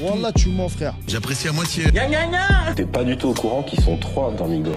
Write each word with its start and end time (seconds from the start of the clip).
Wallah, 0.00 0.32
tu 0.32 0.48
mens, 0.50 0.68
frère. 0.68 0.94
J'apprécie 1.06 1.48
à 1.48 1.52
moitié. 1.52 1.84
T'es 2.76 2.86
pas 2.86 3.04
du 3.04 3.16
tout 3.16 3.28
au 3.28 3.34
courant 3.34 3.62
qu'ils 3.62 3.80
sont 3.80 3.96
trois 3.96 4.32
dans 4.32 4.46
Migos. 4.46 4.72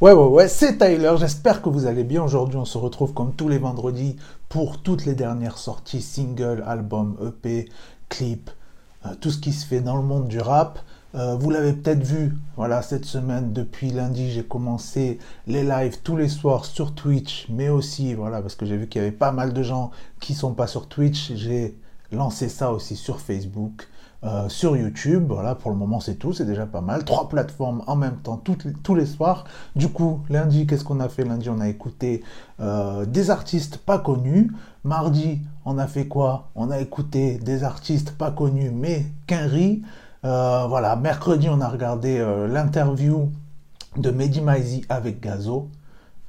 Ouais, 0.00 0.12
ouais, 0.12 0.26
ouais, 0.26 0.48
c'est 0.48 0.78
Tyler. 0.78 1.12
J'espère 1.18 1.62
que 1.62 1.68
vous 1.68 1.86
allez 1.86 2.04
bien. 2.04 2.22
Aujourd'hui, 2.22 2.56
on 2.56 2.64
se 2.64 2.78
retrouve 2.78 3.12
comme 3.14 3.34
tous 3.34 3.48
les 3.48 3.58
vendredis 3.58 4.16
pour 4.48 4.82
toutes 4.82 5.04
les 5.04 5.14
dernières 5.14 5.58
sorties, 5.58 6.02
singles, 6.02 6.64
albums, 6.66 7.16
EP, 7.26 7.68
clips, 8.08 8.50
euh, 9.06 9.10
tout 9.20 9.30
ce 9.30 9.38
qui 9.38 9.52
se 9.52 9.66
fait 9.66 9.80
dans 9.80 9.96
le 9.96 10.02
monde 10.02 10.28
du 10.28 10.40
rap. 10.40 10.78
Euh, 11.14 11.36
vous 11.36 11.50
l'avez 11.50 11.74
peut-être 11.74 12.02
vu, 12.02 12.34
voilà, 12.56 12.80
cette 12.80 13.04
semaine, 13.04 13.52
depuis 13.52 13.90
lundi, 13.90 14.30
j'ai 14.30 14.44
commencé 14.44 15.18
les 15.46 15.62
lives 15.62 15.98
tous 16.02 16.16
les 16.16 16.28
soirs 16.28 16.64
sur 16.64 16.94
Twitch, 16.94 17.46
mais 17.50 17.68
aussi, 17.68 18.14
voilà, 18.14 18.40
parce 18.40 18.54
que 18.54 18.64
j'ai 18.64 18.78
vu 18.78 18.88
qu'il 18.88 19.02
y 19.02 19.04
avait 19.04 19.12
pas 19.12 19.30
mal 19.30 19.52
de 19.52 19.62
gens 19.62 19.90
qui 20.20 20.32
sont 20.32 20.54
pas 20.54 20.66
sur 20.66 20.88
Twitch, 20.88 21.32
j'ai 21.34 21.76
lancé 22.12 22.48
ça 22.48 22.72
aussi 22.72 22.96
sur 22.96 23.20
Facebook, 23.20 23.88
euh, 24.24 24.48
sur 24.48 24.76
YouTube, 24.76 25.24
voilà, 25.28 25.54
pour 25.54 25.70
le 25.70 25.76
moment 25.76 25.98
c'est 25.98 26.14
tout, 26.14 26.32
c'est 26.32 26.44
déjà 26.44 26.64
pas 26.64 26.80
mal. 26.80 27.04
Trois 27.04 27.28
plateformes 27.28 27.82
en 27.88 27.96
même 27.96 28.18
temps, 28.22 28.40
tous 28.82 28.94
les 28.94 29.06
soirs. 29.06 29.44
Du 29.74 29.88
coup, 29.88 30.20
lundi, 30.30 30.66
qu'est-ce 30.66 30.84
qu'on 30.84 31.00
a 31.00 31.08
fait? 31.08 31.24
Lundi, 31.24 31.50
on 31.50 31.60
a 31.60 31.68
écouté 31.68 32.22
euh, 32.60 33.04
des 33.04 33.30
artistes 33.30 33.78
pas 33.78 33.98
connus. 33.98 34.52
Mardi, 34.84 35.40
on 35.64 35.76
a 35.76 35.88
fait 35.88 36.06
quoi? 36.06 36.50
On 36.54 36.70
a 36.70 36.78
écouté 36.78 37.38
des 37.38 37.64
artistes 37.64 38.12
pas 38.12 38.30
connus, 38.30 38.70
mais 38.70 39.06
qu'un 39.26 39.46
riz. 39.46 39.82
Euh, 40.24 40.66
voilà, 40.68 40.94
mercredi, 40.94 41.48
on 41.48 41.60
a 41.60 41.68
regardé 41.68 42.18
euh, 42.18 42.46
l'interview 42.46 43.30
de 43.96 44.10
Mehdi 44.10 44.40
Maizi 44.40 44.84
avec 44.88 45.20
Gazo. 45.20 45.68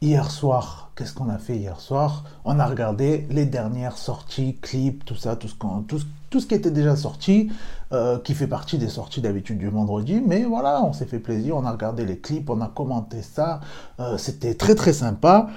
Hier 0.02 0.32
soir, 0.32 0.90
qu'est-ce 0.96 1.14
qu'on 1.14 1.30
a 1.30 1.38
fait 1.38 1.56
hier 1.58 1.80
soir? 1.80 2.24
On 2.44 2.60
a 2.60 2.66
regardé 2.66 3.28
les 3.30 3.46
dernières 3.46 3.98
sorties, 3.98 4.56
clips, 4.58 5.06
tout 5.06 5.16
ça, 5.16 5.36
tout 5.36 5.48
ce, 5.48 5.56
qu'on- 5.56 5.84
tout 5.84 6.00
ce, 6.40 6.46
qui 6.48 6.56
était 6.56 6.72
déjà 6.72 6.96
sorti, 6.96 7.52
euh, 7.94 8.18
qui 8.18 8.34
fait 8.34 8.48
partie 8.48 8.80
des 8.80 8.90
sorties 8.90 9.22
d'habitude 9.22 9.60
du 9.60 9.70
vendredi. 9.70 10.22
Mais 10.26 10.44
voilà, 10.44 10.84
on 10.84 10.92
s'est 10.92 11.06
fait 11.06 11.20
plaisir, 11.20 11.56
on 11.56 11.64
a 11.64 11.72
regardé 11.72 12.04
les 12.04 12.18
clips, 12.18 12.50
on 12.50 12.62
a 12.62 12.68
commenté 12.68 13.22
ça. 13.22 13.62
C'était 14.18 14.56
très 14.56 14.74
très 14.76 14.92
sympa. 14.92 15.48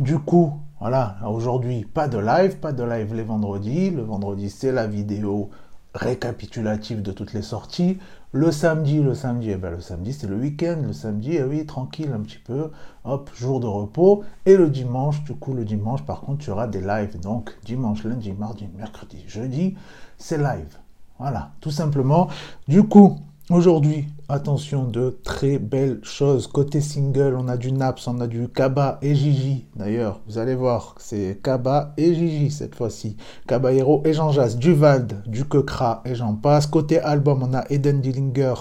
Du 0.00 0.18
coup, 0.18 0.52
voilà, 0.80 1.16
aujourd'hui, 1.26 1.84
pas 1.84 2.08
de 2.08 2.18
live, 2.18 2.56
pas 2.58 2.72
de 2.72 2.82
live 2.82 3.14
les 3.14 3.22
vendredis. 3.22 3.90
Le 3.90 4.02
vendredi, 4.02 4.50
c'est 4.50 4.72
la 4.72 4.86
vidéo 4.88 5.48
récapitulative 5.94 7.02
de 7.02 7.12
toutes 7.12 7.32
les 7.32 7.42
sorties. 7.42 7.98
Le 8.32 8.50
samedi, 8.50 9.00
le 9.00 9.14
samedi, 9.14 9.50
eh 9.50 9.56
ben, 9.56 9.70
le 9.70 9.80
samedi 9.80 10.12
c'est 10.12 10.26
le 10.26 10.36
week-end. 10.36 10.82
Le 10.84 10.92
samedi, 10.92 11.36
eh 11.36 11.44
oui, 11.44 11.64
tranquille 11.66 12.10
un 12.12 12.20
petit 12.20 12.38
peu. 12.38 12.70
Hop, 13.04 13.30
jour 13.34 13.60
de 13.60 13.66
repos. 13.66 14.24
Et 14.44 14.56
le 14.56 14.68
dimanche, 14.68 15.22
du 15.24 15.34
coup, 15.34 15.54
le 15.54 15.64
dimanche, 15.64 16.02
par 16.04 16.20
contre, 16.20 16.44
tu 16.44 16.50
auras 16.50 16.66
des 16.66 16.80
lives. 16.80 17.20
Donc, 17.20 17.56
dimanche, 17.64 18.04
lundi, 18.04 18.32
mardi, 18.32 18.68
mercredi, 18.76 19.24
jeudi, 19.28 19.76
c'est 20.18 20.38
live. 20.38 20.78
Voilà, 21.18 21.52
tout 21.60 21.70
simplement. 21.70 22.28
Du 22.66 22.82
coup, 22.82 23.18
aujourd'hui, 23.50 24.06
attention, 24.28 24.84
de 24.84 25.18
très 25.22 25.58
belles 25.58 26.00
choses. 26.02 26.46
Côté 26.46 26.80
single, 26.80 27.36
on 27.38 27.48
a 27.48 27.56
du 27.56 27.72
Naps, 27.72 28.06
on 28.08 28.20
a 28.20 28.26
du 28.26 28.48
Kaba 28.48 28.98
et 29.02 29.14
Gigi. 29.14 29.66
D'ailleurs, 29.76 30.20
vous 30.26 30.38
allez 30.38 30.54
voir, 30.54 30.94
c'est 30.98 31.40
Kaba 31.42 31.92
et 31.96 32.14
Gigi 32.14 32.50
cette 32.50 32.74
fois-ci. 32.74 33.16
Caballero 33.46 34.02
et 34.04 34.12
Jean 34.12 34.30
Jass, 34.30 34.56
du 34.56 34.72
Vald, 34.72 35.22
du 35.26 35.44
Kekra 35.44 36.02
et 36.04 36.14
j'en 36.14 36.34
passe. 36.34 36.66
Côté 36.66 36.98
album, 37.00 37.42
on 37.42 37.54
a 37.54 37.64
Eden 37.70 38.00
Dillinger, 38.00 38.54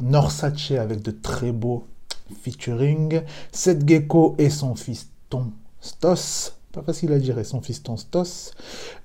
Norsace 0.00 0.72
avec 0.72 1.02
de 1.02 1.10
très 1.10 1.52
beaux 1.52 1.84
featuring. 2.42 3.22
Seth 3.52 3.88
Gecko 3.88 4.34
et 4.38 4.50
son 4.50 4.74
fiston 4.74 5.52
Stos. 5.80 6.52
Pas 6.74 6.82
facile 6.82 7.12
à 7.12 7.20
dire, 7.20 7.38
et 7.38 7.44
son 7.44 7.60
fiston 7.60 7.96
Stos. 7.96 8.52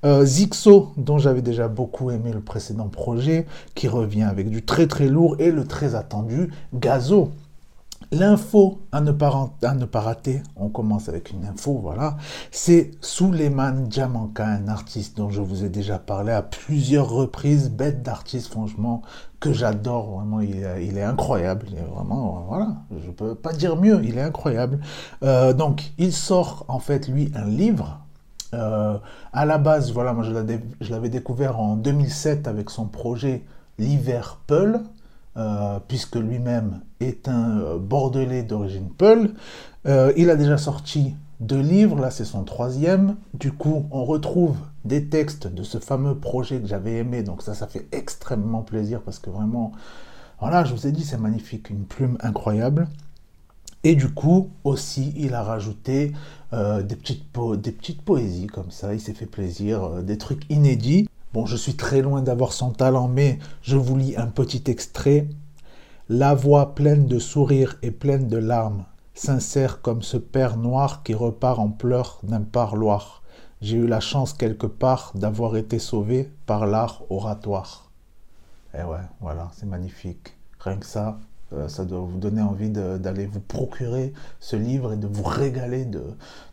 Euh, 0.04 0.26
Zixo, 0.26 0.92
dont 0.98 1.20
j'avais 1.20 1.44
déjà 1.44 1.68
beaucoup 1.68 2.10
aimé 2.10 2.32
le 2.34 2.42
précédent 2.42 2.88
projet, 2.88 3.46
qui 3.76 3.88
revient 3.88 4.24
avec 4.24 4.50
du 4.50 4.66
très 4.66 4.88
très 4.88 5.08
lourd 5.08 5.36
et 5.38 5.52
le 5.52 5.66
très 5.66 5.94
attendu 5.94 6.52
Gazo. 6.74 7.30
L'info 8.12 8.80
à, 8.92 9.02
ne 9.02 9.12
pas 9.12 9.30
ne 9.30 9.98
rater, 9.98 10.42
on 10.56 10.70
commence 10.70 11.10
avec 11.10 11.30
une 11.30 11.46
info, 11.46 11.80
voilà, 11.80 12.18
c'est 12.50 12.90
Suleiman 13.02 13.84
Diamanka, 13.88 14.48
un 14.48 14.68
artiste 14.68 15.16
dont 15.16 15.30
je 15.30 15.42
vous 15.42 15.64
ai 15.64 15.70
déjà 15.70 16.00
parlé 16.00 16.32
à 16.32 16.42
plusieurs 16.42 17.08
reprises, 17.08 17.70
bête 17.70 18.02
d'artiste 18.02 18.52
franchement, 18.52 19.04
que 19.40 19.54
j'adore, 19.54 20.18
vraiment, 20.18 20.42
il 20.42 20.58
est, 20.58 21.04
incroyable, 21.04 21.68
il 21.72 21.78
est 21.78 21.84
vraiment, 21.84 22.46
voilà, 22.50 22.78
je 23.06 23.12
peux 23.12 23.36
pas 23.36 23.54
dire 23.54 23.76
mieux, 23.76 24.02
il 24.04 24.18
est 24.18 24.24
incroyable. 24.24 24.80
Euh, 25.22 25.54
donc, 25.54 25.92
il 26.00 26.12
sort 26.12 26.66
en 26.68 26.80
fait, 26.80 27.08
lui, 27.08 27.32
un 27.36 27.46
livre, 27.46 28.00
euh, 28.56 28.98
à 29.34 29.46
la 29.46 29.60
base, 29.60 29.92
voilà, 29.94 30.14
moi 30.14 30.24
je 30.24 30.92
l'avais 30.92 31.10
découvert 31.10 31.60
en 31.60 31.76
2007 31.76 32.48
avec 32.48 32.72
son 32.72 32.86
projet 32.86 33.44
L'hiver 33.78 34.40
Peul, 34.46 34.82
euh, 35.38 35.80
puisque 35.88 36.16
lui-même 36.16 36.82
est 37.00 37.28
un 37.28 37.60
euh, 37.60 37.78
Bordelais 37.78 38.42
d'origine 38.42 38.90
Peul. 38.90 39.36
Euh, 39.86 40.12
il 40.18 40.32
a 40.32 40.36
déjà 40.36 40.58
sorti 40.58 41.16
deux 41.40 41.62
livres, 41.62 42.00
là 42.00 42.10
c'est 42.10 42.26
son 42.26 42.44
troisième. 42.44 43.16
Du 43.36 43.52
coup, 43.52 43.86
on 43.92 44.04
retrouve 44.06 44.58
des 44.86 45.06
textes 45.06 45.48
de 45.48 45.62
ce 45.62 45.78
fameux 45.78 46.16
projet 46.16 46.60
que 46.60 46.68
j'avais 46.68 46.96
aimé, 46.98 47.22
donc 47.22 47.44
ça, 47.44 47.54
ça 47.54 47.68
fait 47.68 47.88
extrêmement 47.92 48.64
plaisir 48.64 49.02
parce 49.02 49.20
que 49.20 49.30
vraiment, 49.30 49.72
voilà, 50.40 50.66
je 50.66 50.74
vous 50.74 50.88
ai 50.88 50.92
dit, 50.92 51.04
c'est 51.04 51.20
magnifique, 51.20 51.70
une 51.70 51.86
plume 51.86 52.18
incroyable. 52.22 52.88
Et 53.84 53.96
du 53.96 54.10
coup, 54.10 54.50
aussi, 54.64 55.14
il 55.16 55.36
a 55.36 55.44
rajouté 55.44 56.12
des, 56.52 56.96
petites 56.98 58.02
poésies 58.02 58.48
comme 58.48 58.72
ça. 58.72 58.94
Il 58.94 59.00
s'est 59.00 59.14
fait 59.14 59.26
plaisir, 59.26 60.04
des 60.04 60.18
trucs 60.18 60.50
inédits. 60.50 61.08
Bon, 61.32 61.46
je 61.46 61.56
suis 61.56 61.76
très 61.76 62.02
loin 62.02 62.24
d'avoir 62.24 62.54
son 62.54 62.72
talent, 62.72 63.08
mais 63.08 63.38
je 63.62 63.78
vous 63.78 63.96
lis 63.96 64.16
un 64.18 64.26
petit 64.26 64.64
extrait. 64.66 65.28
La 66.10 66.34
voix 66.34 66.74
pleine 66.74 67.06
de 67.06 67.20
sourires 67.20 67.78
et 67.84 67.92
pleine 67.92 68.28
de 68.28 68.38
larmes, 68.38 68.86
sincère 69.14 69.84
comme 69.84 70.02
ce 70.02 70.18
père 70.18 70.58
noir 70.58 71.04
qui 71.04 71.14
repart 71.14 71.60
en 71.60 71.70
pleurs 71.70 72.20
d'un 72.24 72.42
parloir. 72.42 73.22
J'ai 73.62 73.78
eu 73.78 73.86
la 73.86 74.00
chance 74.00 74.34
quelque 74.34 74.66
part 74.66 75.12
d'avoir 75.14 75.56
été 75.56 75.78
sauvé 75.78 76.32
par 76.48 76.66
l'art 76.66 77.04
oratoire. 77.12 77.92
Et 78.74 78.82
ouais, 78.82 78.98
voilà, 79.22 79.52
c'est 79.54 79.68
magnifique. 79.68 80.36
Rien 80.60 80.78
que 80.78 80.86
ça, 80.88 81.20
euh, 81.54 81.68
ça 81.68 81.86
doit 81.86 82.00
vous 82.00 82.18
donner 82.18 82.42
envie 82.42 82.72
d'aller 82.72 83.28
vous 83.28 83.40
procurer 83.40 84.14
ce 84.40 84.56
livre 84.56 84.94
et 84.94 84.98
de 84.98 85.06
vous 85.06 85.24
régaler 85.24 85.86
de, 85.86 86.04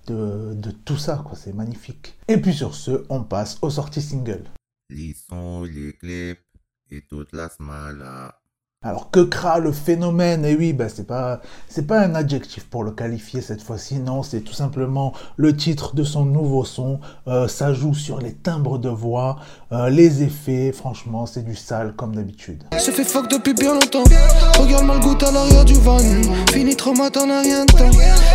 de, 0.09 0.53
de 0.53 0.71
tout 0.71 0.99
ça. 0.99 1.25
C'est 1.35 1.55
magnifique. 1.55 2.19
Et 2.29 2.37
puis 2.37 2.53
sur 2.53 2.75
ce, 2.75 3.07
on 3.09 3.23
passe 3.23 3.57
aux 3.63 3.71
sorties 3.71 4.03
singles. 4.03 4.45
Les 4.89 5.15
sons, 5.15 5.65
les 5.65 5.93
clips 5.95 6.47
et 6.91 7.03
toute 7.03 7.33
la 7.33 7.49
smala. 7.49 8.41
Alors 8.87 9.11
que 9.11 9.21
cra 9.21 9.59
le 9.59 9.73
phénomène? 9.73 10.45
Et 10.45 10.55
oui, 10.55 10.73
bah, 10.73 10.89
c'est 10.89 11.07
pas 11.07 11.41
c'est 11.69 11.89
pas 11.89 12.01
un 12.01 12.15
adjectif 12.15 12.65
pour 12.67 12.85
le 12.85 12.93
qualifier 12.93 13.41
cette 13.41 13.61
fois-ci. 13.61 13.99
Non, 13.99 14.23
c'est 14.23 14.43
tout 14.43 14.53
simplement 14.53 15.13
le 15.37 15.57
titre 15.57 15.97
de 15.97 16.05
son 16.05 16.25
nouveau 16.25 16.65
son. 16.65 17.01
Euh, 17.27 17.49
ça 17.49 17.73
joue 17.73 17.95
sur 17.95 18.21
les 18.21 18.33
timbres 18.33 18.79
de 18.79 18.89
voix, 18.89 19.39
euh, 19.73 19.91
les 19.91 20.23
effets. 20.23 20.71
Franchement, 20.71 21.27
c'est 21.27 21.43
du 21.43 21.57
sale 21.57 21.95
comme 21.97 22.15
d'habitude. 22.15 22.63
Fait 22.79 23.05
fuck 23.05 23.29
depuis 23.29 23.55
bien 23.55 23.75
longtemps. 23.75 24.05
Regarde 24.59 24.87
mal 24.87 25.01
goutte 25.01 25.23
à 25.25 25.33
l'arrière 25.33 25.65
du 25.65 25.75
van. 25.75 25.99
Fini 26.53 26.77
trop 26.77 26.95
matin, 26.95 27.27
n'a 27.27 27.41
rien 27.41 27.65
de 27.65 27.73
temps. 27.73 27.91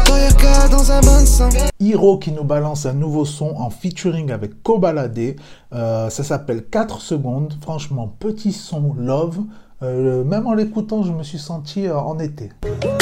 Derrière 0.06 0.36
K 0.36 0.70
dans 0.70 0.92
un 0.92 1.00
bain 1.00 1.22
de 1.22 1.26
sang. 1.26 1.50
Hiro 1.80 2.18
qui 2.20 2.32
nous 2.34 2.44
balance 2.44 2.86
un 2.86 2.94
nouveau 2.94 3.24
son 3.24 3.56
en 3.56 3.70
featuring 3.70 4.32
avec 4.32 4.62
Kobalade. 4.62 5.38
Euh, 5.74 6.10
ça 6.10 6.24
s'appelle 6.24 6.66
4 6.66 7.00
secondes. 7.00 7.54
Franchement, 7.62 8.14
petit 8.20 8.52
son 8.52 8.94
love. 8.98 9.40
Euh, 9.84 10.24
même 10.24 10.46
en 10.46 10.54
l'écoutant, 10.54 11.02
je 11.02 11.12
me 11.12 11.24
suis 11.24 11.40
senti 11.40 11.88
euh, 11.88 11.98
en 11.98 12.20
été. 12.20 12.52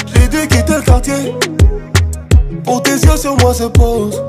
J'ai 0.07 0.29
dû 0.29 0.47
quitter 0.47 0.75
le 0.75 0.81
quartier. 0.81 1.35
Pour 2.63 2.81
tes 2.81 2.91
yeux 2.91 3.17
sur 3.17 3.35
moi 3.37 3.53
se 3.53 3.65
pose. 3.65 4.23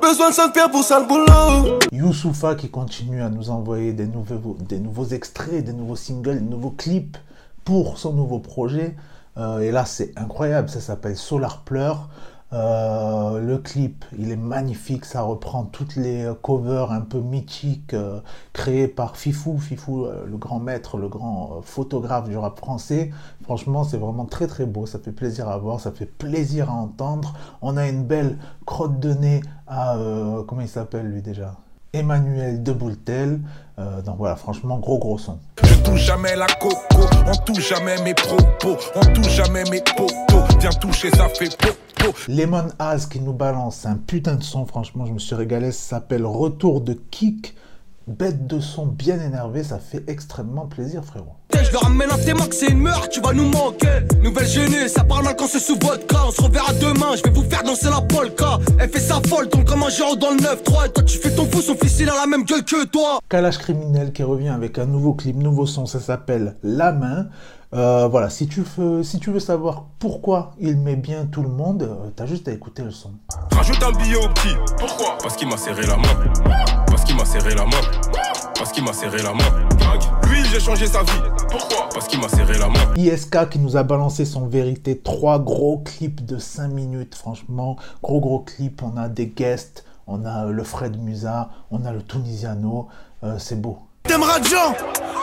Besoin 0.00 0.30
de 0.30 0.34
5 0.34 0.52
pierres 0.54 0.70
pour 0.70 0.82
ça 0.82 1.00
le 1.00 1.06
boulot. 1.06 1.78
Youssoufa 1.92 2.54
qui 2.54 2.70
continue 2.70 3.20
à 3.20 3.28
nous 3.28 3.50
envoyer 3.50 3.92
des 3.92 4.06
nouveaux, 4.06 4.56
des 4.58 4.78
nouveaux 4.78 5.04
extraits, 5.06 5.62
des 5.62 5.74
nouveaux 5.74 5.96
singles, 5.96 6.38
des 6.38 6.50
nouveaux 6.50 6.70
clips 6.70 7.18
pour 7.64 7.98
son 7.98 8.14
nouveau 8.14 8.38
projet. 8.38 8.96
Euh, 9.36 9.60
et 9.60 9.70
là, 9.70 9.84
c'est 9.84 10.18
incroyable. 10.18 10.70
Ça 10.70 10.80
s'appelle 10.80 11.16
Solar 11.16 11.62
Pleur. 11.64 12.08
Euh, 12.54 13.40
le 13.40 13.58
clip, 13.58 14.04
il 14.16 14.30
est 14.30 14.36
magnifique. 14.36 15.04
Ça 15.04 15.22
reprend 15.22 15.64
toutes 15.64 15.96
les 15.96 16.30
covers 16.40 16.92
un 16.92 17.00
peu 17.00 17.18
mythiques 17.18 17.94
euh, 17.94 18.20
créées 18.52 18.86
par 18.86 19.16
Fifou. 19.16 19.58
Fifou, 19.58 20.04
euh, 20.04 20.24
le 20.26 20.36
grand 20.36 20.60
maître, 20.60 20.96
le 20.96 21.08
grand 21.08 21.56
euh, 21.58 21.62
photographe 21.62 22.28
du 22.28 22.36
rap 22.36 22.56
français. 22.58 23.10
Franchement, 23.42 23.82
c'est 23.82 23.98
vraiment 23.98 24.24
très 24.24 24.46
très 24.46 24.66
beau. 24.66 24.86
Ça 24.86 25.00
fait 25.00 25.12
plaisir 25.12 25.48
à 25.48 25.58
voir. 25.58 25.80
Ça 25.80 25.90
fait 25.90 26.06
plaisir 26.06 26.70
à 26.70 26.74
entendre. 26.74 27.34
On 27.60 27.76
a 27.76 27.88
une 27.88 28.04
belle 28.04 28.38
crotte 28.66 29.00
de 29.00 29.12
nez 29.12 29.40
à. 29.66 29.96
comment 30.46 30.62
il 30.62 30.68
s'appelle 30.68 31.10
lui 31.10 31.22
déjà? 31.22 31.56
Emmanuel 31.94 32.62
de 32.62 32.72
Boultel. 32.72 33.40
Euh, 33.78 34.02
donc 34.02 34.18
voilà, 34.18 34.36
franchement, 34.36 34.78
gros 34.78 34.98
gros 34.98 35.18
son. 35.18 35.38
Je 35.62 35.74
touche 35.82 36.00
jamais 36.00 36.36
la 36.36 36.46
coco, 36.46 36.76
on 37.26 37.36
touche 37.44 37.68
jamais 37.68 38.00
mes 38.02 38.14
propos, 38.14 38.76
on 38.94 39.12
touche 39.12 39.30
jamais 39.30 39.64
mes 39.70 39.80
potos. 39.80 40.33
Bien 40.64 40.72
touché, 40.72 41.10
ça 41.10 41.28
fait 41.28 41.54
po, 41.58 41.68
po. 41.96 42.14
Lemon 42.26 42.68
As 42.78 43.04
qui 43.04 43.20
nous 43.20 43.34
balance 43.34 43.84
un 43.84 43.96
putain 43.96 44.36
de 44.36 44.42
son, 44.42 44.64
franchement, 44.64 45.04
je 45.04 45.12
me 45.12 45.18
suis 45.18 45.34
régalé. 45.34 45.72
Ça 45.72 45.96
s'appelle 45.96 46.24
Retour 46.24 46.80
de 46.80 46.94
Kick. 46.94 47.54
Bête 48.06 48.46
de 48.46 48.60
son 48.60 48.86
bien 48.86 49.20
énervé, 49.20 49.62
ça 49.62 49.78
fait 49.78 50.04
extrêmement 50.08 50.66
plaisir, 50.66 51.04
frérot. 51.04 51.36
Je 51.54 51.72
leur 51.72 51.82
ramène 51.82 52.10
un 52.10 52.18
témoin 52.18 52.46
que 52.46 52.54
c'est 52.54 52.68
une 52.68 52.80
meurtre, 52.80 53.08
tu 53.08 53.20
vas 53.20 53.32
nous 53.32 53.48
manquer. 53.48 54.00
Nouvelle 54.22 54.46
gênée, 54.46 54.88
ça 54.88 55.04
parle 55.04 55.24
mal 55.24 55.36
quand 55.36 55.46
c'est 55.46 55.58
sous 55.58 55.78
vodka. 55.78 56.18
On 56.26 56.30
se 56.30 56.42
reverra 56.42 56.72
demain, 56.74 57.14
je 57.16 57.22
vais 57.22 57.30
vous 57.30 57.48
faire 57.48 57.62
danser 57.62 57.88
la 57.88 58.00
polka. 58.00 58.58
Elle 58.78 58.90
fait 58.90 59.00
sa 59.00 59.20
folle, 59.26 59.48
donc 59.48 59.66
comme 59.66 59.82
un 59.82 59.88
géant 59.88 60.16
dans 60.16 60.30
le 60.30 60.36
9-3. 60.36 60.86
Et 60.86 60.92
toi, 60.92 61.02
tu 61.02 61.18
fais 61.18 61.30
ton 61.30 61.46
fou, 61.46 61.60
son 61.60 61.76
fils 61.76 61.98
il 62.00 62.08
a 62.08 62.14
la 62.14 62.26
même 62.26 62.44
gueule 62.44 62.64
que 62.64 62.84
toi. 62.86 63.20
Kalash 63.28 63.58
Criminel 63.58 64.12
qui 64.12 64.22
revient 64.22 64.48
avec 64.48 64.78
un 64.78 64.86
nouveau 64.86 65.14
clip, 65.14 65.36
nouveau 65.36 65.66
son, 65.66 65.86
ça 65.86 66.00
s'appelle 66.00 66.56
La 66.62 66.92
Main. 66.92 67.28
Euh, 67.74 68.06
voilà, 68.06 68.30
si 68.30 68.46
tu, 68.46 68.60
veux, 68.60 69.02
si 69.02 69.18
tu 69.18 69.32
veux 69.32 69.40
savoir 69.40 69.86
pourquoi 69.98 70.52
il 70.60 70.76
met 70.76 70.94
bien 70.94 71.26
tout 71.26 71.42
le 71.42 71.48
monde, 71.48 71.82
euh, 71.82 72.10
t'as 72.14 72.24
juste 72.24 72.46
à 72.46 72.52
écouter 72.52 72.82
le 72.82 72.92
son. 72.92 73.10
Rajoute 73.50 73.82
un 73.82 73.90
billet 73.90 74.16
au 74.16 74.28
petit. 74.28 74.54
Pourquoi? 74.78 75.18
Parce 75.20 75.34
qu'il 75.34 75.48
m'a 75.48 75.56
serré 75.56 75.84
la 75.84 75.96
main. 75.96 76.84
Parce 76.86 77.02
qu'il 77.02 77.16
m'a 77.16 77.24
serré 77.24 77.52
la 77.52 77.64
main. 77.64 77.80
Parce 78.56 78.70
qu'il 78.70 78.84
m'a 78.84 78.92
serré 78.92 79.22
la 79.22 79.32
main. 79.32 80.28
Lui, 80.28 80.44
j'ai 80.52 80.60
changé 80.60 80.86
sa 80.86 81.02
vie. 81.02 81.10
Pourquoi? 81.50 81.88
Parce 81.92 82.06
qu'il 82.06 82.20
m'a 82.20 82.28
serré 82.28 82.56
la 82.58 82.68
main. 82.68 82.94
ISK 82.96 83.48
qui 83.48 83.58
nous 83.58 83.76
a 83.76 83.82
balancé 83.82 84.24
son 84.24 84.46
vérité, 84.46 84.96
trois 84.98 85.40
gros 85.40 85.78
clips 85.78 86.24
de 86.24 86.38
5 86.38 86.68
minutes, 86.68 87.16
franchement, 87.16 87.76
gros 88.04 88.20
gros 88.20 88.38
clips, 88.38 88.82
on 88.84 88.96
a 88.96 89.08
des 89.08 89.26
guests, 89.26 89.84
on 90.06 90.24
a 90.24 90.46
le 90.46 90.62
Fred 90.62 90.96
Musa, 91.02 91.50
on 91.72 91.84
a 91.84 91.92
le 91.92 92.02
Tunisiano, 92.02 92.86
euh, 93.24 93.36
c'est 93.38 93.60
beau. 93.60 93.78
T'aimeras 94.06 94.38
de 94.38 94.44
gens, 94.44 94.74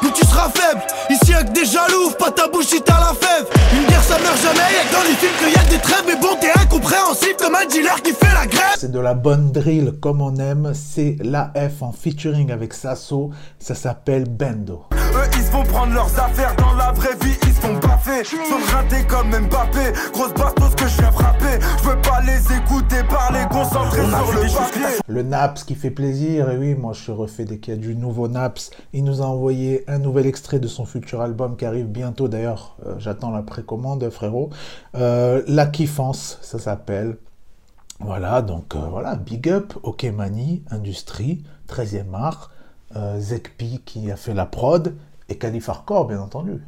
mais 0.02 0.10
tu 0.12 0.26
seras 0.26 0.50
faible. 0.50 0.82
Ici 1.10 1.32
que 1.32 1.52
des 1.52 1.66
jaloux, 1.66 2.12
pas 2.18 2.32
ta 2.32 2.48
bouche 2.48 2.66
si 2.66 2.82
t'as 2.82 3.00
la 3.00 3.14
fève. 3.14 3.48
Une 3.74 3.88
guerre 3.88 4.04
ça 4.04 4.18
meurt 4.18 4.38
jamais, 4.42 4.58
y'a 4.58 4.84
que 4.90 4.94
dans 4.94 5.04
les 5.04 5.16
films 5.16 5.34
qu'il 5.40 5.50
y 5.50 5.56
a 5.56 5.70
des 5.70 5.82
trêves. 5.82 6.04
Mais 6.08 6.16
bon, 6.16 6.36
t'es 6.40 6.52
incompréhensible 6.60 7.36
comme 7.38 7.56
un 7.56 7.66
dealer 7.68 8.02
qui 8.02 8.12
fait 8.12 8.34
la 8.34 8.48
grève. 8.48 8.76
C'est 8.80 8.92
de 8.92 9.00
la 9.00 9.14
bonne 9.14 9.52
drill 9.52 9.94
comme 10.02 10.22
on 10.22 10.36
aime, 10.38 10.74
c'est 10.74 11.16
la 11.22 11.54
F 11.56 11.84
en 11.84 11.92
featuring 11.92 12.52
avec 12.52 12.74
Sasso, 12.74 13.30
ça 13.60 13.76
s'appelle 13.76 14.26
Bendo. 14.28 14.86
Eux 15.22 15.30
ils 15.36 15.44
se 15.44 15.52
vont 15.52 15.64
prendre 15.64 15.94
leurs 15.94 16.20
affaires 16.20 16.56
dans 16.56 16.74
la 16.74 16.92
vraie 16.94 17.16
vie, 17.22 17.38
ils 17.44 17.54
se 17.54 17.62
font 17.62 17.78
baffer. 17.78 18.24
Sont 18.24 18.76
ratés 18.76 19.06
comme 19.06 19.30
Mbappé, 19.30 19.94
grosse 20.14 20.34
bastos 20.34 20.74
que 20.76 20.88
je 20.88 20.98
viens 20.98 21.12
frapper. 21.12 21.60
Je 21.78 21.90
veux 21.90 22.02
pas 22.02 22.22
les 22.22 22.58
écouter 22.58 23.04
parler, 23.08 23.42
concentrés 23.52 24.02
sur 24.02 24.34
le 24.34 24.42
papier. 24.42 25.00
Le 25.08 25.22
Naps 25.22 25.64
qui 25.64 25.76
fait 25.76 25.92
plaisir, 25.92 26.50
et 26.50 26.58
oui, 26.58 26.74
moi 26.74 26.94
je 26.94 27.02
suis 27.02 27.12
refait 27.12 27.46
dès 27.46 27.60
qu'il 27.60 27.76
y 27.76 27.78
a 27.78 27.80
du 27.80 27.96
nouveau 27.96 28.28
Naps. 28.30 28.72
Il 28.94 29.04
nous 29.04 29.22
a 29.22 29.26
envoyé 29.26 29.84
un 29.88 30.00
nouvel 30.00 30.26
extrait 30.26 30.60
de 30.60 30.68
son 30.68 30.86
futur 30.86 31.22
album 31.22 31.56
qui 31.56 31.66
arrive 31.66 31.86
bientôt, 31.86 32.28
d'ailleurs, 32.28 32.78
euh, 32.88 32.96
j'attends 32.98 33.30
la 33.30 33.44
précommande, 33.44 34.10
frérot. 34.10 34.50
Euh, 34.96 35.44
la 35.48 35.68
kiffance, 35.68 36.40
ça 36.42 36.58
s'appelle. 36.58 37.18
Voilà, 38.00 38.42
donc 38.42 38.74
euh, 38.76 38.80
voilà, 38.90 39.16
Big 39.16 39.48
Up, 39.50 39.74
OK 39.84 40.04
Mani, 40.06 40.64
Industrie, 40.72 41.44
13e 41.70 42.16
art, 42.16 42.50
euh, 42.96 43.20
Zekpi 43.20 43.82
qui 43.86 44.12
a 44.12 44.16
fait 44.16 44.34
la 44.34 44.46
prod, 44.46 44.96
et 45.32 45.38
Calif 45.38 45.70
Hardcore, 45.70 46.08
bien 46.08 46.20
entendu. 46.20 46.62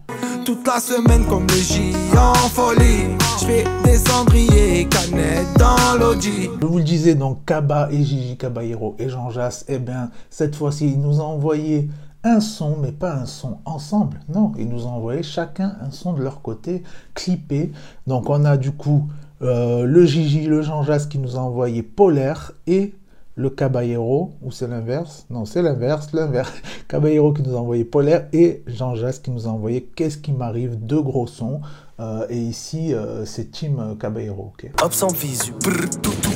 Toute 0.46 0.66
la 0.66 0.80
semaine 0.80 1.26
comme 1.26 1.50
J 1.50 1.94
en 2.18 2.34
folie. 2.34 3.18
Je 3.40 3.46
fais 3.46 3.64
des 3.84 3.98
cendriers, 3.98 4.88
canettes 4.88 5.54
dans 5.60 6.00
l'audi. 6.00 6.50
Je 6.62 6.66
vous 6.66 6.78
le 6.78 6.84
disais, 6.84 7.16
donc 7.16 7.44
Kaba 7.46 7.90
et 7.92 8.02
Gigi 8.02 8.38
Caballero 8.38 8.96
et 9.00 9.10
Jean 9.10 9.30
Jass, 9.30 9.66
eh 9.68 9.80
bien, 9.80 10.12
cette 10.30 10.56
fois-ci, 10.56 10.88
ils 10.92 11.00
nous 11.00 11.20
ont 11.20 11.26
envoyé 11.26 11.90
un 12.24 12.40
son, 12.40 12.78
mais 12.82 12.94
pas 12.94 13.14
un 13.14 13.26
son 13.26 13.58
ensemble. 13.66 14.22
Non, 14.34 14.54
ils 14.58 14.70
nous 14.70 14.86
ont 14.86 14.92
envoyé 14.92 15.24
chacun 15.24 15.76
un 15.82 15.92
son 15.92 16.14
de 16.14 16.22
leur 16.22 16.42
côté, 16.42 16.84
clippé. 17.14 17.74
Donc 18.08 18.30
on 18.30 18.46
a 18.46 18.56
du 18.56 18.72
coup 18.72 19.10
euh, 19.42 19.84
le 19.84 20.06
Gigi, 20.06 20.46
le 20.46 20.62
Jean 20.62 20.84
Jass 20.84 21.06
qui 21.06 21.20
nous 21.20 21.36
a 21.36 21.40
envoyé 21.40 21.84
Polaire 21.84 22.54
et 22.66 22.96
le 23.36 23.50
Caballero, 23.50 24.34
ou 24.42 24.52
c'est 24.52 24.68
l'inverse? 24.68 25.26
Non, 25.30 25.46
c'est 25.46 25.62
l'inverse, 25.62 26.14
l'inverse. 26.14 26.54
Caballero 26.88 27.34
qui 27.34 27.42
nous 27.42 27.56
a 27.56 27.60
envoyé 27.60 27.84
Polaire 27.84 28.28
et 28.34 28.64
Jean 28.68 28.96
Jass 28.96 29.20
qui 29.20 29.32
nous 29.32 29.48
a 29.48 29.50
envoyé 29.50 29.84
Qu'est-ce 29.96 30.18
qui 30.18 30.32
m'arrive 30.32 30.76
Deux 30.76 31.02
gros 31.02 31.28
sons. 31.28 31.62
Euh, 32.00 32.26
et 32.30 32.38
ici, 32.38 32.94
euh, 32.94 33.26
c'est 33.26 33.52
Team 33.52 33.96
Caballero. 34.00 34.54
ok. 34.54 34.72
Hop 34.84 34.94
sans 34.94 35.14
visu, 35.14 35.52
brr, 35.52 35.90
tout, 36.02 36.12
tout. 36.22 36.34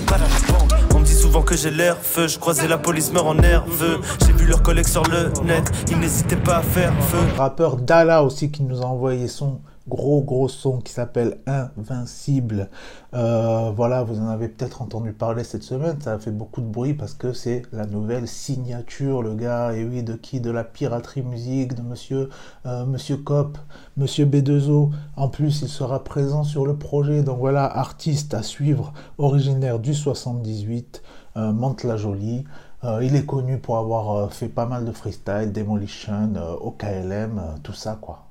On 0.95 0.99
me 0.99 1.05
dit 1.05 1.13
souvent 1.13 1.41
que 1.41 1.55
j'ai 1.55 1.71
l'air 1.71 1.97
feu, 1.97 2.27
je 2.27 2.39
croisais 2.39 2.67
la 2.67 2.77
police 2.77 3.11
meurt 3.11 3.27
en 3.27 3.35
nerveux. 3.35 3.99
J'ai 4.25 4.31
vu 4.31 4.45
leurs 4.45 4.63
collègues 4.63 4.87
sur 4.87 5.03
le 5.03 5.31
net, 5.43 5.69
ils 5.91 5.99
n'hésitaient 5.99 6.35
pas 6.37 6.57
à 6.57 6.61
faire 6.61 6.93
feu. 7.03 7.17
rappeur 7.37 7.75
Dala 7.77 8.23
aussi 8.23 8.49
qui 8.49 8.63
nous 8.63 8.81
a 8.81 8.85
envoyé 8.85 9.27
son 9.27 9.59
gros 9.87 10.21
gros 10.21 10.47
son 10.47 10.79
qui 10.79 10.91
s'appelle 10.91 11.39
Invincible. 11.45 12.69
Euh, 13.13 13.71
voilà, 13.75 14.03
vous 14.03 14.19
en 14.19 14.27
avez 14.27 14.49
peut-être 14.49 14.81
entendu 14.81 15.13
parler 15.13 15.43
cette 15.43 15.63
semaine, 15.63 15.99
ça 16.01 16.13
a 16.13 16.19
fait 16.19 16.31
beaucoup 16.31 16.61
de 16.61 16.67
bruit 16.67 16.93
parce 16.93 17.13
que 17.13 17.33
c'est 17.33 17.63
la 17.71 17.85
nouvelle 17.85 18.27
signature, 18.27 19.23
le 19.23 19.33
gars, 19.33 19.73
et 19.73 19.83
oui, 19.85 20.03
de 20.03 20.13
qui? 20.13 20.41
De 20.41 20.51
la 20.51 20.63
piraterie 20.63 21.21
musique, 21.21 21.73
de 21.73 21.81
monsieur, 21.81 22.29
euh, 22.65 22.85
monsieur 22.85 23.17
Cop, 23.17 23.57
monsieur 23.95 24.25
B2O. 24.25 24.91
En 25.15 25.29
plus, 25.29 25.61
il 25.61 25.69
sera 25.69 26.03
présent 26.03 26.43
sur 26.43 26.65
le 26.65 26.77
projet, 26.77 27.23
donc 27.23 27.39
voilà, 27.39 27.65
artiste 27.65 28.33
à 28.33 28.43
suivre, 28.43 28.93
originaire 29.17 29.79
du 29.79 29.93
78, 29.93 31.01
euh, 31.37 31.53
Mantes-la-Jolie. 31.53 32.43
Euh, 32.83 33.03
il 33.03 33.15
est 33.15 33.25
connu 33.25 33.57
pour 33.57 33.77
avoir 33.77 34.31
fait 34.31 34.49
pas 34.49 34.65
mal 34.65 34.85
de 34.85 34.91
freestyle, 34.91 35.51
Demolition, 35.51 36.33
OKLM, 36.61 37.41
tout 37.63 37.73
ça 37.73 37.97
quoi. 37.99 38.26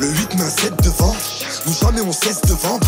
Le 0.00 0.06
8 0.06 0.36
main 0.38 0.44
7 0.48 0.76
devant, 0.84 1.12
nous 1.66 1.72
jamais 1.72 2.00
on 2.02 2.12
cesse 2.12 2.40
de 2.42 2.52
vendre. 2.52 2.86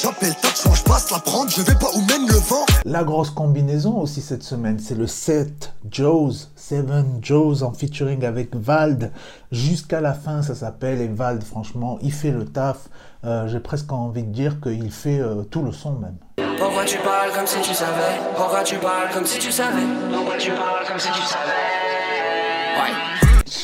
J'appelle 0.00 0.34
moi 0.64 0.74
je 0.74 0.82
passe 0.84 1.10
la 1.10 1.18
prendre, 1.18 1.50
je 1.50 1.60
vais 1.60 1.74
pas 1.74 1.88
où 1.94 2.00
mène 2.00 2.26
le 2.26 2.34
vent. 2.38 2.64
La 2.84 3.04
grosse 3.04 3.28
combinaison 3.30 3.98
aussi 3.98 4.22
cette 4.22 4.42
semaine, 4.42 4.78
c'est 4.78 4.94
le 4.94 5.06
7 5.06 5.74
Joes, 5.90 6.48
7 6.56 6.86
Joes 7.20 7.62
en 7.62 7.72
featuring 7.72 8.24
avec 8.24 8.54
Vald. 8.56 9.12
Jusqu'à 9.52 10.00
la 10.00 10.14
fin, 10.14 10.42
ça 10.42 10.54
s'appelle. 10.54 11.00
Et 11.02 11.08
Vald, 11.08 11.42
franchement, 11.42 11.98
il 12.00 12.12
fait 12.12 12.30
le 12.30 12.46
taf. 12.46 12.88
Euh, 13.24 13.46
J'ai 13.48 13.60
presque 13.60 13.92
envie 13.92 14.22
de 14.22 14.32
dire 14.32 14.60
qu'il 14.60 14.90
fait 14.90 15.20
euh, 15.20 15.42
tout 15.42 15.62
le 15.62 15.72
son 15.72 15.92
même. 15.92 16.16
Pourquoi 16.58 16.84
tu 16.84 16.96
parles 16.98 17.32
comme 17.34 17.46
si 17.46 17.60
tu 17.60 17.74
savais? 17.74 18.18
Pourquoi 18.34 18.62
tu 18.62 18.76
parles 18.76 19.10
comme 19.12 19.26
si 19.26 19.38
tu 19.38 19.52
savais? 19.52 19.82
Pourquoi 20.10 20.36
tu 20.38 20.50
parles 20.52 20.86
comme 20.88 20.98
si 20.98 21.08
tu 21.08 21.20
savais? 21.22 21.52
Ouais. 22.80 23.05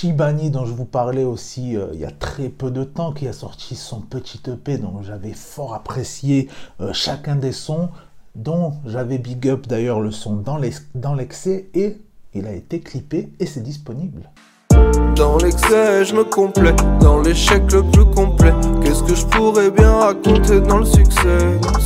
Shibani, 0.06 0.50
dont 0.50 0.64
je 0.64 0.72
vous 0.72 0.84
parlais 0.84 1.22
aussi 1.22 1.76
euh, 1.76 1.86
il 1.94 2.00
y 2.00 2.04
a 2.04 2.10
très 2.10 2.48
peu 2.48 2.72
de 2.72 2.82
temps, 2.82 3.12
qui 3.12 3.28
a 3.28 3.32
sorti 3.32 3.76
son 3.76 4.00
petit 4.00 4.40
EP, 4.50 4.76
dont 4.76 5.00
j'avais 5.00 5.32
fort 5.32 5.74
apprécié 5.74 6.48
euh, 6.80 6.92
chacun 6.92 7.36
des 7.36 7.52
sons, 7.52 7.88
dont 8.34 8.72
j'avais 8.84 9.18
big 9.18 9.46
up 9.48 9.68
d'ailleurs 9.68 10.00
le 10.00 10.10
son 10.10 10.34
dans 10.34 10.56
l'ex- 10.56 10.88
dans 10.96 11.14
l'excès, 11.14 11.68
et 11.74 11.98
il 12.34 12.48
a 12.48 12.52
été 12.52 12.80
clippé 12.80 13.32
et 13.38 13.46
c'est 13.46 13.62
disponible. 13.62 14.28
Dans 15.14 15.36
l'excès, 15.38 16.04
je 16.04 16.16
me 16.16 16.24
complais. 16.24 16.74
Dans 17.00 17.20
l'échec 17.20 17.70
le 17.70 17.84
plus 17.84 18.06
complet. 18.06 18.52
Qu'est-ce 18.82 19.04
que 19.04 19.14
je 19.14 19.24
pourrais 19.26 19.70
bien 19.70 19.98
raconter 19.98 20.60
dans 20.62 20.78
le 20.78 20.84
succès 20.84 21.60
Dans 21.62 21.78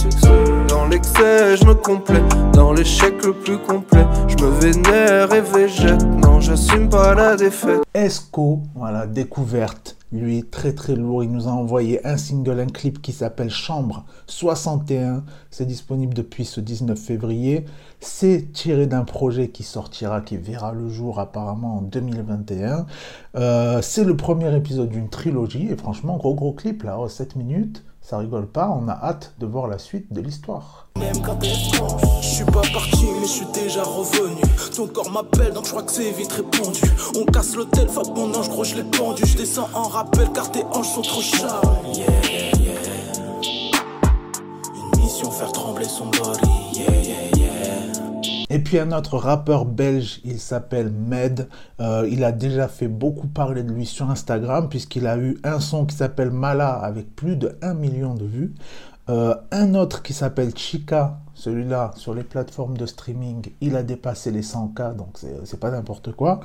l'excès, 0.88 1.56
je 1.56 1.64
me 1.64 1.74
complais. 1.74 2.22
Dans 2.52 2.72
l'échec 2.72 3.24
le 3.24 3.32
plus 3.32 3.58
complet. 3.58 4.06
Je 4.28 4.44
me 4.44 4.50
vénère 4.50 5.32
et 5.32 5.40
végète. 5.40 6.02
Non, 6.04 6.40
j'assume 6.40 6.88
pas 6.88 7.14
la 7.14 7.36
défaite. 7.36 7.82
Esco, 7.94 8.60
voilà, 8.74 9.06
découverte. 9.06 9.96
Lui, 10.12 10.44
très 10.44 10.72
très 10.72 10.94
lourd. 10.94 11.24
Il 11.24 11.32
nous 11.32 11.48
a 11.48 11.50
envoyé 11.50 12.06
un 12.06 12.16
single, 12.16 12.60
un 12.60 12.66
clip 12.66 13.02
qui 13.02 13.12
s'appelle 13.12 13.50
Chambre 13.50 14.04
61. 14.28 15.24
C'est 15.50 15.66
disponible 15.66 16.14
depuis 16.14 16.44
ce 16.44 16.60
19 16.60 16.96
février. 16.96 17.64
C'est 17.98 18.52
tiré 18.52 18.86
d'un 18.86 19.02
projet 19.02 19.48
qui 19.48 19.64
sortira, 19.64 20.20
qui 20.20 20.36
verra 20.36 20.72
le 20.72 20.88
jour 20.88 21.18
apparemment 21.18 21.78
en 21.78 21.82
2021. 21.82 22.86
Euh, 23.34 23.82
c'est 23.82 24.04
le 24.04 24.16
premier 24.16 24.54
épisode 24.54 24.90
d'une 24.90 25.08
trilogie. 25.08 25.68
Et 25.70 25.76
franchement, 25.76 26.16
gros 26.16 26.34
gros 26.34 26.52
clip 26.52 26.84
là, 26.84 26.98
oh, 27.00 27.08
7 27.08 27.34
minutes. 27.34 27.84
Ça 28.00 28.18
rigole 28.18 28.46
pas. 28.46 28.70
On 28.70 28.86
a 28.86 28.92
hâte 28.92 29.34
de 29.40 29.46
voir 29.46 29.66
la 29.66 29.78
suite 29.78 30.12
de 30.12 30.20
l'histoire. 30.20 30.85
Même 30.98 31.20
quand 31.22 31.38
elle 31.42 31.76
franche, 31.76 32.02
je 32.22 32.26
suis 32.26 32.44
pas 32.44 32.62
parti, 32.72 33.06
mais 33.20 33.26
je 33.26 33.32
suis 33.32 33.46
déjà 33.52 33.82
revenu. 33.82 34.40
Ton 34.74 34.86
corps 34.86 35.10
m'appelle, 35.10 35.52
donc 35.52 35.64
je 35.64 35.70
crois 35.70 35.82
que 35.82 35.92
c'est 35.92 36.10
vite 36.10 36.32
répondu. 36.32 36.80
On 37.18 37.24
casse 37.24 37.54
l'hôtel, 37.54 37.88
fa 37.88 38.02
mon 38.14 38.34
ange, 38.34 38.48
gros, 38.48 38.64
je 38.64 38.76
l'ai 38.76 38.84
pendu. 38.84 39.22
Je 39.26 39.36
descends 39.36 39.68
en 39.74 39.84
rappel 39.84 40.28
car 40.34 40.50
tes 40.50 40.64
hanches 40.64 40.94
sont 40.94 41.02
trop 41.02 41.20
charmes. 41.20 41.86
Yeah, 41.94 42.06
yeah. 42.58 42.72
Une 44.74 45.00
mission, 45.00 45.30
faire 45.30 45.52
trembler 45.52 45.86
son 45.86 46.06
body. 46.06 46.48
Yeah, 46.74 46.90
yeah. 47.02 47.26
Et 48.48 48.60
puis 48.60 48.78
un 48.78 48.92
autre 48.92 49.18
rappeur 49.18 49.64
belge, 49.64 50.20
il 50.24 50.38
s'appelle 50.38 50.90
Med. 50.90 51.48
Euh, 51.80 52.08
il 52.10 52.22
a 52.24 52.32
déjà 52.32 52.68
fait 52.68 52.88
beaucoup 52.88 53.26
parler 53.26 53.62
de 53.62 53.72
lui 53.72 53.84
sur 53.84 54.08
Instagram 54.08 54.68
puisqu'il 54.68 55.06
a 55.06 55.18
eu 55.18 55.36
un 55.42 55.60
son 55.60 55.84
qui 55.84 55.96
s'appelle 55.96 56.30
Mala 56.30 56.70
avec 56.70 57.14
plus 57.14 57.36
de 57.36 57.58
1 57.60 57.74
million 57.74 58.14
de 58.14 58.24
vues. 58.24 58.54
Euh, 59.08 59.34
un 59.52 59.74
autre 59.74 60.02
qui 60.02 60.12
s'appelle 60.12 60.56
Chica, 60.56 61.18
celui-là 61.34 61.92
sur 61.96 62.14
les 62.14 62.24
plateformes 62.24 62.76
de 62.76 62.86
streaming, 62.86 63.52
il 63.60 63.76
a 63.76 63.82
dépassé 63.82 64.30
les 64.30 64.42
100K, 64.42 64.96
donc 64.96 65.18
c'est 65.44 65.60
pas 65.60 65.70
n'importe 65.70 66.12
quoi. 66.12 66.40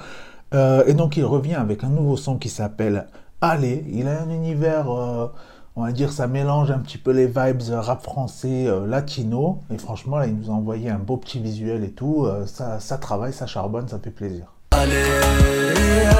Euh, 0.53 0.83
et 0.85 0.93
donc 0.93 1.17
il 1.17 1.25
revient 1.25 1.55
avec 1.55 1.83
un 1.83 1.89
nouveau 1.89 2.17
son 2.17 2.37
qui 2.37 2.49
s'appelle 2.49 3.07
Allez. 3.39 3.85
Il 3.89 4.07
a 4.07 4.21
un 4.21 4.29
univers, 4.29 4.91
euh, 4.91 5.27
on 5.75 5.83
va 5.83 5.91
dire, 5.91 6.11
ça 6.11 6.27
mélange 6.27 6.69
un 6.69 6.77
petit 6.77 6.99
peu 6.99 7.11
les 7.11 7.25
vibes 7.25 7.61
rap 7.71 8.03
français 8.03 8.67
latino. 8.85 9.61
Et 9.73 9.79
franchement, 9.79 10.17
là, 10.17 10.27
il 10.27 10.35
nous 10.35 10.51
a 10.51 10.53
envoyé 10.53 10.89
un 10.91 10.99
beau 10.99 11.17
petit 11.17 11.39
visuel 11.39 11.83
et 11.83 11.91
tout. 11.91 12.27
Ça, 12.45 12.79
ça 12.79 12.97
travaille, 12.97 13.33
ça 13.33 13.47
charbonne, 13.47 13.87
ça 13.87 13.97
fait 13.97 14.11
plaisir. 14.11 14.53
Allez, 14.71 14.91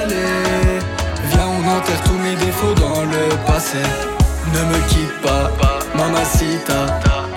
allez, 0.02 0.80
viens, 1.30 1.48
on 1.48 1.78
enterre 1.78 2.04
tous 2.04 2.18
mes 2.18 2.36
défauts 2.36 2.74
dans 2.74 3.04
le 3.04 3.46
passé. 3.46 3.78
Ne 4.54 4.60
me 4.60 4.90
quitte 4.90 5.22
pas, 5.22 5.71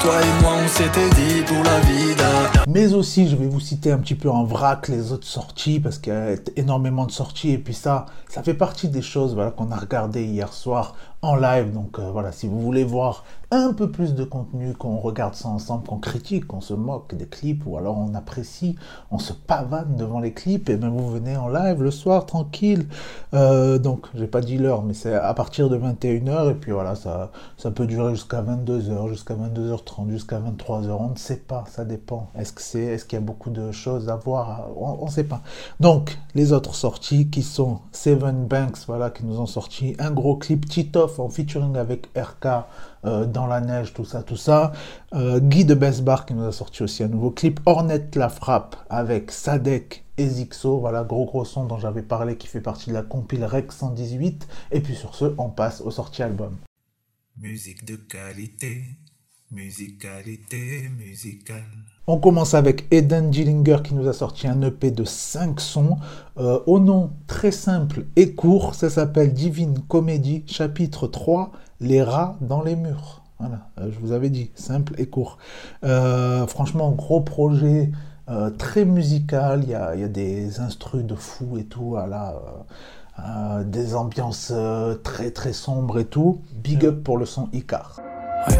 Toi 0.00 0.20
et 0.20 0.42
moi, 0.42 0.54
on 0.64 0.68
s'était 0.68 1.08
dit 1.10 1.42
pour 1.46 1.62
la. 1.62 1.74
Mais 2.66 2.92
aussi, 2.92 3.28
je 3.28 3.36
vais 3.36 3.46
vous 3.46 3.60
citer 3.60 3.92
un 3.92 3.98
petit 3.98 4.16
peu 4.16 4.28
en 4.28 4.42
vrac 4.42 4.88
les 4.88 5.12
autres 5.12 5.26
sorties 5.26 5.78
parce 5.78 5.98
qu'il 5.98 6.12
y 6.12 6.16
a 6.16 6.34
énormément 6.56 7.06
de 7.06 7.12
sorties. 7.12 7.52
Et 7.52 7.58
puis 7.58 7.72
ça, 7.74 8.06
ça 8.28 8.42
fait 8.42 8.54
partie 8.54 8.88
des 8.88 9.02
choses 9.02 9.34
voilà, 9.34 9.52
qu'on 9.52 9.70
a 9.70 9.76
regardé 9.76 10.24
hier 10.24 10.52
soir 10.52 10.96
en 11.24 11.36
live. 11.36 11.72
Donc 11.72 11.98
euh, 11.98 12.10
voilà, 12.10 12.32
si 12.32 12.46
vous 12.46 12.60
voulez 12.60 12.84
voir 12.84 13.24
un 13.50 13.72
peu 13.72 13.90
plus 13.90 14.14
de 14.14 14.24
contenu, 14.24 14.74
qu'on 14.74 14.96
regarde 14.98 15.34
ça 15.34 15.48
ensemble, 15.48 15.86
qu'on 15.86 15.98
critique, 15.98 16.46
qu'on 16.46 16.60
se 16.60 16.74
moque 16.74 17.14
des 17.14 17.26
clips, 17.26 17.62
ou 17.66 17.76
alors 17.76 17.96
on 17.96 18.14
apprécie, 18.14 18.76
on 19.10 19.18
se 19.18 19.32
pavane 19.32 19.96
devant 19.96 20.20
les 20.20 20.32
clips, 20.32 20.68
et 20.68 20.76
bien 20.76 20.88
vous 20.90 21.08
venez 21.08 21.36
en 21.36 21.48
live 21.48 21.82
le 21.82 21.90
soir, 21.90 22.26
tranquille. 22.26 22.86
Euh, 23.32 23.78
donc, 23.78 24.06
j'ai 24.14 24.26
pas 24.26 24.40
dit 24.40 24.58
l'heure, 24.58 24.82
mais 24.82 24.94
c'est 24.94 25.14
à 25.14 25.32
partir 25.34 25.68
de 25.68 25.78
21h, 25.78 26.50
et 26.50 26.54
puis 26.54 26.72
voilà, 26.72 26.94
ça, 26.94 27.30
ça 27.56 27.70
peut 27.70 27.86
durer 27.86 28.14
jusqu'à 28.14 28.42
22h, 28.42 29.08
jusqu'à 29.08 29.34
22h30, 29.34 30.10
jusqu'à 30.10 30.40
23h, 30.40 30.96
on 30.98 31.10
ne 31.10 31.16
sait 31.16 31.36
pas, 31.36 31.64
ça 31.68 31.84
dépend. 31.84 32.30
Est-ce 32.36 32.52
que 32.52 32.62
c'est, 32.62 32.82
est-ce 32.82 33.04
qu'il 33.04 33.18
y 33.18 33.22
a 33.22 33.24
beaucoup 33.24 33.50
de 33.50 33.70
choses 33.70 34.08
à 34.08 34.16
voir? 34.16 34.66
On 34.76 35.06
ne 35.06 35.10
sait 35.10 35.24
pas. 35.24 35.42
Donc, 35.78 36.18
les 36.34 36.52
autres 36.52 36.74
sorties 36.74 37.28
qui 37.28 37.42
sont 37.42 37.78
Seven 37.92 38.46
Banks, 38.46 38.78
voilà, 38.88 39.10
qui 39.10 39.24
nous 39.24 39.38
ont 39.38 39.46
sorti 39.46 39.94
un 39.98 40.10
gros 40.10 40.36
clip 40.36 40.68
Titoff 40.68 41.13
en 41.18 41.28
featuring 41.28 41.76
avec 41.76 42.08
RK, 42.16 42.46
euh, 43.04 43.26
dans 43.26 43.46
la 43.46 43.60
neige, 43.60 43.92
tout 43.92 44.04
ça, 44.04 44.22
tout 44.22 44.36
ça. 44.36 44.72
Euh, 45.14 45.40
Guy 45.40 45.64
de 45.64 45.74
Besbar 45.74 46.26
qui 46.26 46.34
nous 46.34 46.44
a 46.44 46.52
sorti 46.52 46.82
aussi 46.82 47.02
un 47.02 47.08
nouveau 47.08 47.30
clip. 47.30 47.60
Hornet 47.66 48.10
la 48.14 48.28
frappe 48.28 48.76
avec 48.88 49.30
Sadek 49.30 50.04
et 50.16 50.26
Zixo. 50.26 50.78
Voilà, 50.78 51.04
gros 51.04 51.26
gros 51.26 51.44
son 51.44 51.64
dont 51.64 51.78
j'avais 51.78 52.02
parlé 52.02 52.36
qui 52.36 52.46
fait 52.46 52.60
partie 52.60 52.90
de 52.90 52.94
la 52.94 53.02
compile 53.02 53.44
Rec 53.44 53.72
118. 53.72 54.48
Et 54.72 54.80
puis 54.80 54.94
sur 54.94 55.14
ce, 55.14 55.34
on 55.38 55.50
passe 55.50 55.80
au 55.80 55.90
sorties 55.90 56.22
album. 56.22 56.56
Musique 57.36 57.84
de 57.84 57.96
qualité, 57.96 58.84
musicalité 59.54 60.90
musicale. 60.98 61.62
On 62.06 62.18
commence 62.18 62.54
avec 62.54 62.86
Eden 62.90 63.32
Gillinger 63.32 63.78
qui 63.82 63.94
nous 63.94 64.08
a 64.08 64.12
sorti 64.12 64.46
un 64.46 64.60
EP 64.62 64.90
de 64.90 65.04
5 65.04 65.58
sons 65.60 65.96
euh, 66.38 66.58
au 66.66 66.78
nom 66.78 67.12
très 67.26 67.50
simple 67.50 68.04
et 68.16 68.34
court. 68.34 68.74
Ça 68.74 68.90
s'appelle 68.90 69.32
Divine 69.32 69.78
Comedy, 69.88 70.44
chapitre 70.46 71.06
3 71.06 71.52
les 71.80 72.02
rats 72.02 72.36
dans 72.40 72.62
les 72.62 72.76
murs. 72.76 73.22
Voilà, 73.38 73.68
euh, 73.78 73.90
je 73.90 73.98
vous 74.00 74.12
avais 74.12 74.30
dit, 74.30 74.50
simple 74.54 74.94
et 74.98 75.06
court. 75.06 75.38
Euh, 75.84 76.46
franchement, 76.46 76.90
gros 76.90 77.20
projet, 77.20 77.90
très 78.58 78.86
musical. 78.86 79.64
Il 79.64 79.70
y 79.70 79.74
a, 79.74 80.08
des 80.08 80.60
instrus 80.60 81.04
de 81.04 81.14
fou 81.14 81.58
et 81.58 81.64
tout, 81.64 81.90
voilà, 81.90 82.34
des 83.64 83.94
ambiances 83.94 84.50
très 85.02 85.30
très 85.30 85.52
sombres 85.52 85.98
et 85.98 86.06
tout. 86.06 86.40
Big 86.54 86.86
up 86.86 87.02
pour 87.04 87.18
le 87.18 87.26
son 87.26 87.50
Icar. 87.52 88.00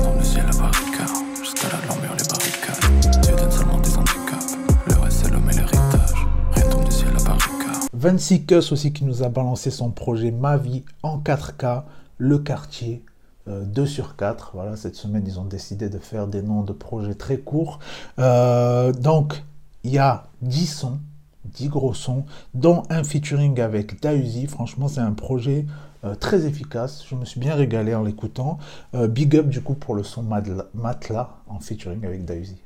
Dans 0.02 0.14
le 0.14 0.22
ciel 0.24 0.44
à 0.46 0.56
barricade, 0.56 1.08
jusqu'à 1.38 1.68
la 1.68 1.78
les 2.16 2.24
barricades. 2.28 3.22
Dieu 3.22 3.36
donne 3.36 3.50
seulement 3.50 3.80
des 3.80 3.96
handicaps, 3.96 4.56
le 4.86 4.94
reste 5.00 5.22
c'est 5.24 5.30
l'homme 5.30 5.50
et 5.50 5.54
l'héritage. 5.54 6.26
Rien 6.52 6.68
tombe 6.70 6.84
du 6.84 6.90
ciel 6.90 7.10
à 7.10 7.24
barricade. 7.24 7.88
26 7.92 8.46
Kus 8.46 8.72
aussi 8.72 8.92
qui 8.92 9.04
nous 9.04 9.22
a 9.22 9.28
balancé 9.28 9.70
son 9.70 9.90
projet 9.90 10.30
Ma 10.30 10.56
vie 10.56 10.84
en 11.02 11.18
4K, 11.18 11.82
le 12.18 12.38
quartier 12.38 13.04
2 13.46 13.82
euh, 13.82 13.86
sur 13.86 14.16
4. 14.16 14.52
Voilà, 14.54 14.76
cette 14.76 14.96
semaine, 14.96 15.24
ils 15.26 15.38
ont 15.38 15.44
décidé 15.44 15.88
de 15.88 15.98
faire 15.98 16.26
des 16.28 16.42
noms 16.42 16.62
de 16.62 16.72
projets 16.72 17.14
très 17.14 17.38
courts. 17.38 17.78
Euh, 18.18 18.92
donc, 18.92 19.42
il 19.82 19.92
y 19.92 19.98
a 19.98 20.24
10 20.42 20.66
sons, 20.66 20.98
10 21.44 21.68
gros 21.68 21.94
sons, 21.94 22.24
dont 22.54 22.84
un 22.90 23.04
featuring 23.04 23.60
avec 23.60 24.00
Dausi. 24.00 24.46
Franchement, 24.46 24.88
c'est 24.88 25.00
un 25.00 25.12
projet 25.12 25.66
euh, 26.04 26.14
très 26.14 26.46
efficace. 26.46 27.04
Je 27.08 27.14
me 27.14 27.24
suis 27.24 27.40
bien 27.40 27.54
régalé 27.54 27.94
en 27.94 28.02
l'écoutant. 28.02 28.58
big 28.92 29.36
up 29.36 29.48
du 29.48 29.60
coup 29.60 29.74
pour 29.74 29.94
le 29.94 30.02
son 30.02 30.22
Matla 30.22 31.28
en 31.48 31.60
featuring 31.60 32.04
avec 32.04 32.24
Dausi. 32.24 32.64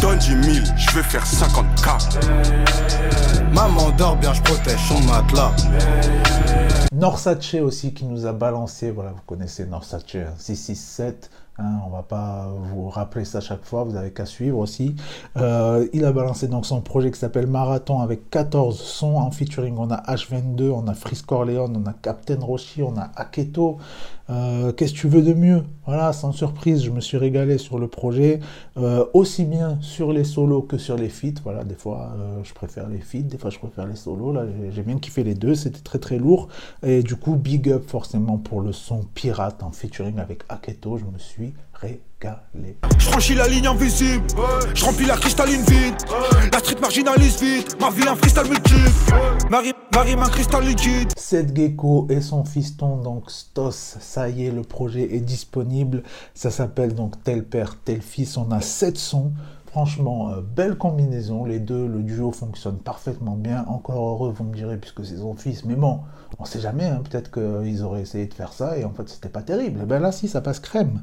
Donne 0.00 0.18
10 0.18 0.26
000, 0.62 0.66
je 0.76 0.94
vais 0.94 1.02
faire 1.02 1.24
50K. 1.24 1.96
Maman 3.52 3.90
dort 3.96 4.16
bien, 4.16 4.32
je 4.34 4.42
protège 4.42 4.78
son 4.88 5.00
matelas. 5.00 5.54
Norsace 6.92 7.54
aussi 7.54 7.94
qui 7.94 8.04
nous 8.04 8.26
a 8.26 8.32
balancé, 8.32 8.90
voilà, 8.90 9.10
vous 9.10 9.22
connaissez 9.26 9.64
Norsace, 9.66 10.04
667, 10.38 11.30
hein, 11.58 11.80
on 11.86 11.90
va 11.90 12.02
pas 12.02 12.48
vous 12.54 12.88
rappeler 12.88 13.24
ça 13.24 13.40
chaque 13.40 13.64
fois, 13.64 13.84
vous 13.84 13.96
avez 13.96 14.10
qu'à 14.10 14.26
suivre 14.26 14.58
aussi. 14.58 14.96
Euh, 15.36 15.86
il 15.92 16.04
a 16.04 16.12
balancé 16.12 16.48
donc 16.48 16.66
son 16.66 16.80
projet 16.80 17.10
qui 17.10 17.18
s'appelle 17.18 17.46
Marathon 17.46 18.00
avec 18.00 18.30
14 18.30 18.78
sons 18.78 19.16
en 19.16 19.30
featuring. 19.30 19.76
On 19.78 19.90
a 19.90 20.02
H22, 20.14 20.70
on 20.70 20.86
a 20.88 20.94
Frisk 20.94 21.26
Corleone, 21.26 21.76
on 21.76 21.88
a 21.88 21.92
Captain 21.92 22.38
Roshi, 22.40 22.82
on 22.82 22.96
a 22.96 23.10
Aketo, 23.16 23.78
euh, 24.28 24.72
qu'est-ce 24.72 24.92
que 24.92 24.98
tu 24.98 25.08
veux 25.08 25.22
de 25.22 25.32
mieux? 25.32 25.62
Voilà, 25.86 26.12
sans 26.12 26.32
surprise, 26.32 26.82
je 26.82 26.90
me 26.90 27.00
suis 27.00 27.16
régalé 27.16 27.58
sur 27.58 27.78
le 27.78 27.86
projet, 27.86 28.40
euh, 28.76 29.04
aussi 29.14 29.44
bien 29.44 29.78
sur 29.80 30.12
les 30.12 30.24
solos 30.24 30.62
que 30.62 30.78
sur 30.78 30.96
les 30.96 31.08
feats. 31.08 31.40
Voilà, 31.44 31.62
des 31.62 31.76
fois 31.76 32.12
euh, 32.18 32.40
je 32.42 32.52
préfère 32.52 32.88
les 32.88 32.98
feats, 32.98 33.22
des 33.22 33.38
fois 33.38 33.50
je 33.50 33.58
préfère 33.58 33.86
les 33.86 33.94
solos. 33.94 34.32
Là, 34.32 34.44
j'ai 34.70 34.82
bien 34.82 34.98
kiffé 34.98 35.22
les 35.22 35.34
deux, 35.34 35.54
c'était 35.54 35.80
très 35.80 35.98
très 35.98 36.18
lourd. 36.18 36.48
Et 36.82 37.02
du 37.02 37.14
coup, 37.14 37.36
big 37.36 37.70
up 37.70 37.84
forcément 37.86 38.38
pour 38.38 38.60
le 38.60 38.72
son 38.72 39.04
pirate 39.14 39.62
en 39.62 39.70
featuring 39.70 40.18
avec 40.18 40.42
Aketo, 40.48 40.98
je 40.98 41.04
me 41.04 41.18
suis 41.18 41.54
régalé. 41.80 42.76
Je 42.98 43.04
franchis 43.04 43.34
la 43.34 43.48
ligne 43.48 43.66
invisible, 43.66 44.24
je 44.74 44.84
remplis 44.84 45.06
la 45.06 45.16
cristalline 45.16 45.62
vide, 45.62 45.94
la 46.52 46.58
street 46.58 46.80
marginalise 46.80 47.40
vite, 47.40 47.76
ma 47.80 47.90
vie 47.90 48.08
un 48.08 48.16
freestyle 48.16 48.48
multiple, 48.48 48.90
Marie, 49.50 49.74
Marie 49.94 50.14
un 50.14 50.28
cristal 50.28 50.64
liquide. 50.64 51.12
Seth 51.16 51.54
Gecko 51.54 52.06
et 52.10 52.20
son 52.20 52.44
fiston, 52.44 52.96
donc 52.96 53.30
Stos, 53.30 53.96
ça 54.00 54.28
y 54.28 54.46
est, 54.46 54.50
le 54.50 54.62
projet 54.62 55.14
est 55.14 55.20
disponible, 55.20 56.02
ça 56.34 56.50
s'appelle 56.50 56.94
donc 56.94 57.22
Tel 57.22 57.44
Père, 57.44 57.76
Tel 57.84 58.00
Fils, 58.00 58.36
on 58.36 58.50
a 58.50 58.60
7 58.60 58.96
sons, 58.96 59.32
Franchement, 59.76 60.30
euh, 60.30 60.40
belle 60.40 60.78
combinaison, 60.78 61.44
les 61.44 61.60
deux, 61.60 61.86
le 61.86 62.02
duo 62.02 62.32
fonctionne 62.32 62.78
parfaitement 62.78 63.34
bien. 63.36 63.66
Encore 63.68 64.08
heureux, 64.08 64.32
vous 64.34 64.44
me 64.44 64.54
direz, 64.54 64.78
puisque 64.78 65.04
c'est 65.04 65.18
son 65.18 65.34
fils. 65.34 65.66
Mais 65.66 65.74
bon, 65.74 66.00
on 66.38 66.46
sait 66.46 66.60
jamais, 66.60 66.86
hein, 66.86 67.02
peut-être 67.04 67.30
qu'ils 67.30 67.82
auraient 67.82 68.00
essayé 68.00 68.24
de 68.24 68.32
faire 68.32 68.54
ça 68.54 68.78
et 68.78 68.86
en 68.86 68.90
fait 68.92 69.06
c'était 69.06 69.28
pas 69.28 69.42
terrible. 69.42 69.80
Et 69.80 69.82
eh 69.82 69.86
ben 69.86 69.98
là, 69.98 70.12
si, 70.12 70.28
ça 70.28 70.40
passe 70.40 70.60
crème. 70.60 71.02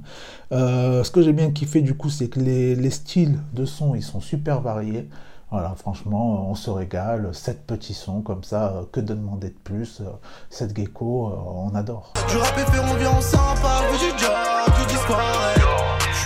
Euh, 0.51 1.03
ce 1.03 1.11
que 1.11 1.21
j'ai 1.21 1.33
bien 1.33 1.51
kiffé 1.51 1.81
du 1.81 1.95
coup, 1.95 2.09
c'est 2.09 2.29
que 2.29 2.39
les, 2.39 2.89
styles 2.89 3.37
de 3.53 3.65
son, 3.65 3.93
ils 3.93 4.01
sont 4.01 4.21
super 4.21 4.59
variés. 4.59 5.07
Voilà, 5.51 5.75
franchement, 5.75 6.49
on 6.49 6.55
se 6.55 6.71
régale. 6.71 7.29
Sept 7.35 7.67
petits 7.67 7.93
sons 7.93 8.21
comme 8.21 8.43
ça, 8.43 8.73
euh, 8.73 8.83
que 8.91 9.01
de 9.01 9.13
demander 9.13 9.49
de 9.49 9.59
plus 9.63 10.01
Sept 10.49 10.75
gecko, 10.75 11.31
on 11.45 11.75
adore. 11.75 12.13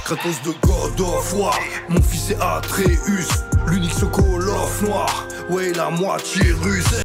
De 0.08 1.94
mon 1.94 2.02
fils 2.02 2.34
l'unique 3.68 3.92
noir, 4.82 5.28
la 5.76 5.90
moitié. 5.90 6.44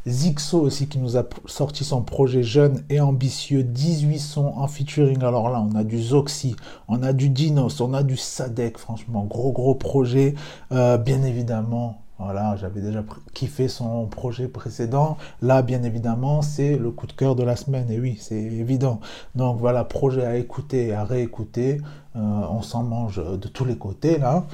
Zixo 0.06 0.60
aussi 0.60 0.86
qui 0.86 0.98
nous 1.00 1.16
a 1.16 1.24
sorti 1.46 1.82
son 1.82 2.02
projet 2.02 2.44
jeune 2.44 2.84
et 2.90 3.00
ambitieux, 3.00 3.64
18 3.64 4.18
sons 4.20 4.52
en 4.54 4.68
featuring. 4.68 5.20
Alors 5.24 5.50
là, 5.50 5.60
on 5.60 5.74
a 5.74 5.82
du 5.82 6.00
Zoxy, 6.00 6.54
on 6.86 7.02
a 7.02 7.12
du 7.12 7.28
Dinos, 7.28 7.80
on 7.80 7.92
a 7.92 8.04
du 8.04 8.16
Sadek, 8.16 8.78
franchement, 8.78 9.24
gros 9.24 9.50
gros 9.50 9.74
projet. 9.74 10.36
Euh, 10.70 10.96
bien 10.96 11.24
évidemment, 11.24 12.02
voilà, 12.20 12.54
j'avais 12.54 12.80
déjà 12.80 13.02
kiffé 13.34 13.66
son 13.66 14.06
projet 14.06 14.46
précédent. 14.46 15.16
Là, 15.40 15.62
bien 15.62 15.82
évidemment, 15.82 16.40
c'est 16.40 16.76
le 16.76 16.92
coup 16.92 17.08
de 17.08 17.12
cœur 17.12 17.34
de 17.34 17.42
la 17.42 17.56
semaine. 17.56 17.90
Et 17.90 17.98
oui, 17.98 18.16
c'est 18.20 18.40
évident. 18.40 19.00
Donc 19.34 19.58
voilà, 19.58 19.82
projet 19.82 20.24
à 20.24 20.36
écouter 20.36 20.88
et 20.88 20.92
à 20.92 21.02
réécouter. 21.02 21.80
Euh, 22.16 22.18
on 22.20 22.62
s'en 22.62 22.82
mange 22.82 23.22
de 23.24 23.48
tous 23.48 23.64
les 23.64 23.76
côtés 23.76 24.18
là. 24.18 24.44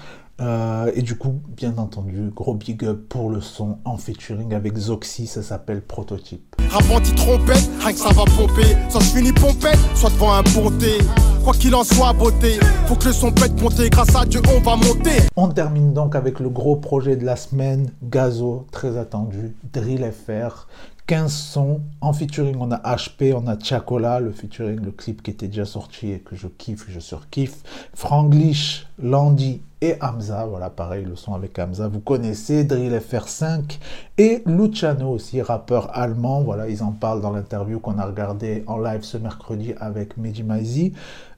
Euh, 0.41 0.93
et 0.95 1.03
du 1.03 1.17
coup, 1.17 1.41
bien 1.49 1.77
entendu, 1.79 2.31
gros 2.35 2.55
big 2.55 2.85
up 2.85 3.09
pour 3.09 3.29
le 3.29 3.41
son 3.41 3.79
en 3.85 3.97
featuring 3.97 4.55
avec 4.55 4.77
Zoxy, 4.77 5.27
ça 5.27 5.43
s'appelle 5.43 5.83
Prototype. 5.83 6.55
Rap 6.71 6.85
trompette, 7.17 7.69
rien 7.81 7.93
que 7.93 7.99
ça 7.99 8.11
va 8.11 8.25
pomper. 8.37 8.77
Ça 8.89 9.01
se 9.01 9.17
finit 9.17 9.33
pompette, 9.33 9.79
soit 9.97 10.11
devant 10.11 10.35
un 10.35 10.45
ponté. 10.45 10.99
Quoi 11.43 11.55
qu'il 11.55 11.75
en 11.75 11.83
soit, 11.83 12.13
beauté, 12.13 12.61
faut 12.87 12.95
que 12.95 13.07
le 13.07 13.13
son 13.13 13.33
pète 13.33 13.61
monter. 13.61 13.91
Grâce 13.91 14.15
à 14.15 14.25
Dieu, 14.27 14.41
on 14.55 14.61
va 14.61 14.77
monter. 14.77 15.23
On 15.35 15.49
termine 15.49 15.93
donc 15.93 16.15
avec 16.15 16.39
le 16.39 16.51
gros 16.51 16.77
projet 16.77 17.17
de 17.17 17.25
la 17.25 17.37
semaine, 17.37 17.91
Gazo, 18.03 18.67
très 18.71 18.97
attendu, 18.97 19.57
Drill 19.73 20.13
FR. 20.13 20.69
15 21.09 21.33
sons. 21.33 21.81
En 22.03 22.13
featuring, 22.13 22.57
on 22.61 22.71
a 22.71 22.77
HP, 22.77 23.33
on 23.35 23.47
a 23.47 23.59
Chacola, 23.59 24.21
le 24.21 24.31
featuring, 24.31 24.79
le 24.79 24.91
clip 24.91 25.23
qui 25.23 25.31
était 25.31 25.49
déjà 25.49 25.65
sorti 25.65 26.13
et 26.13 26.19
que 26.19 26.37
je 26.37 26.49
kiffe, 26.49 26.85
je 26.87 27.01
surkiffe. 27.01 27.63
Franglish, 27.95 28.87
Landy 29.03 29.63
et 29.81 29.95
Hamza, 30.03 30.45
voilà 30.45 30.69
pareil 30.69 31.05
le 31.07 31.17
son 31.17 31.35
avec 31.35 31.59
Hamza, 31.59 31.89
vous 31.89 32.01
connaissez, 32.01 32.65
Drill 32.65 32.93
FR5 32.93 33.79
et 34.19 34.43
Luciano 34.45 35.09
aussi, 35.09 35.41
rappeur 35.41 35.97
allemand, 35.97 36.43
voilà 36.43 36.69
ils 36.69 36.83
en 36.83 36.91
parlent 36.91 37.21
dans 37.21 37.31
l'interview 37.31 37.79
qu'on 37.79 37.99
a 37.99 38.05
regardé 38.05 38.65
en 38.67 38.79
live 38.79 39.03
ce 39.03 39.17
mercredi 39.17 39.75
avec 39.81 40.17
Mehdi 40.17 40.43
Maizi. 40.43 40.93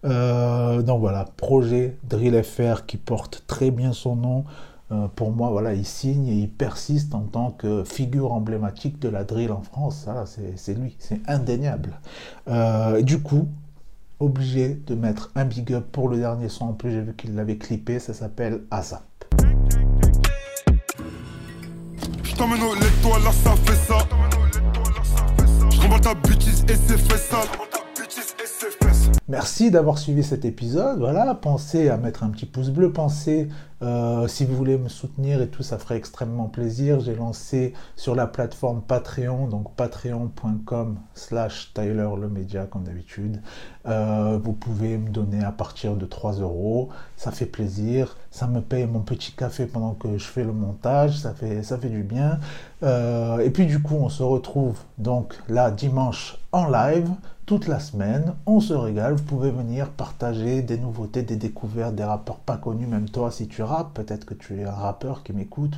Euh, 0.05 0.83
donc 0.83 1.01
voilà, 1.01 1.27
projet 1.37 1.97
Drill 2.09 2.43
FR 2.43 2.87
qui 2.87 2.97
porte 2.97 3.45
très 3.47 3.71
bien 3.71 3.93
son 3.93 4.17
nom. 4.17 4.45
Euh, 4.93 5.07
pour 5.15 5.31
moi, 5.31 5.51
voilà, 5.51 5.75
il 5.75 5.87
signe 5.87 6.27
et 6.27 6.35
il 6.35 6.51
persiste 6.51 7.15
en 7.15 7.21
tant 7.21 7.53
que 7.53 7.85
figure 7.85 8.33
emblématique 8.33 8.99
de 8.99 9.09
la 9.09 9.25
drill 9.25 9.53
en 9.53 9.63
France. 9.63 10.03
Ça, 10.05 10.25
c'est 10.57 10.75
lui, 10.75 10.97
c'est 10.99 11.21
indéniable. 11.29 12.01
Euh, 12.49 13.01
du 13.03 13.21
coup, 13.21 13.49
obligé 14.19 14.75
de 14.75 14.95
mettre 14.95 15.31
un 15.37 15.45
big 15.45 15.73
up 15.73 15.87
pour 15.93 16.09
le 16.09 16.19
dernier 16.19 16.49
son. 16.49 16.67
En 16.67 16.73
plus, 16.73 16.91
j'ai 16.91 17.03
vu 17.03 17.15
qu'il 17.15 17.35
l'avait 17.35 17.57
clippé. 17.57 17.99
Ça 17.99 18.15
s'appelle 18.15 18.63
ASAP. 18.71 19.03
Je 25.71 26.03
ta 26.03 26.15
bêtise 26.15 26.65
et 26.69 26.75
c'est 26.75 26.99
fait 26.99 27.19
ça. 27.19 27.70
Merci 29.31 29.71
d'avoir 29.71 29.97
suivi 29.99 30.25
cet 30.25 30.45
épisode. 30.45 30.99
Voilà, 30.99 31.37
pensez 31.37 31.89
à 31.89 31.97
mettre 31.97 32.25
un 32.25 32.31
petit 32.31 32.47
pouce 32.47 32.71
bleu, 32.71 32.93
pensez 32.93 33.47
euh, 33.83 34.29
si 34.29 34.45
vous 34.45 34.55
voulez 34.55 34.77
me 34.77 34.89
soutenir 34.89 35.41
et 35.41 35.49
tout, 35.49 35.63
ça 35.63 35.79
ferait 35.79 35.97
extrêmement 35.97 36.49
plaisir. 36.49 37.01
J'ai 37.01 37.15
lancé 37.15 37.73
sur 37.97 38.15
la 38.15 38.27
plateforme 38.27 38.83
Patreon, 38.83 39.47
donc 39.47 39.75
patreon.com 39.75 40.99
slash 41.15 41.73
Tyler 41.73 42.11
le 42.21 42.29
média 42.29 42.67
comme 42.67 42.85
d'habitude. 42.85 43.41
Euh, 43.87 44.39
vous 44.43 44.53
pouvez 44.53 44.99
me 44.99 45.09
donner 45.09 45.43
à 45.43 45.53
partir 45.53 45.97
de 45.97 46.05
3 46.05 46.41
euros. 46.41 46.91
Ça 47.17 47.31
fait 47.31 47.47
plaisir. 47.47 48.19
Ça 48.31 48.47
me 48.47 48.61
paye 48.61 48.87
mon 48.87 49.01
petit 49.01 49.33
café 49.33 49.67
pendant 49.67 49.95
que 49.95 50.19
je 50.19 50.25
fais 50.25 50.45
le 50.45 50.53
montage. 50.53 51.19
Ça 51.19 51.33
fait, 51.33 51.89
du 51.89 52.03
bien. 52.03 52.39
Euh, 52.83 53.39
et 53.39 53.51
puis 53.51 53.67
du 53.67 53.81
coup, 53.81 53.97
on 53.97 54.11
se 54.11 54.23
retrouve 54.23 54.79
donc 54.99 55.39
là 55.49 55.71
dimanche 55.71 56.39
en 56.53 56.69
live 56.69 57.09
toute 57.47 57.67
la 57.67 57.81
semaine. 57.81 58.35
On 58.47 58.61
se 58.61 58.73
régale. 58.73 59.15
Vous 59.15 59.25
pouvez 59.25 59.51
venir 59.51 59.91
partager 59.91 60.63
des 60.63 60.79
nouveautés, 60.79 61.23
des 61.23 61.37
découvertes, 61.37 61.95
des 61.95 62.05
rappeurs 62.05 62.39
pas 62.39 62.57
connus. 62.57 62.87
Même 62.87 63.09
toi, 63.09 63.31
si 63.31 63.49
tu 63.49 63.63
rappes, 63.63 63.95
peut-être 63.95 64.25
que 64.25 64.35
tu 64.35 64.61
es 64.61 64.65
un 64.65 64.71
rappeur 64.71 65.23
qui 65.23 65.33
m'écoute. 65.33 65.75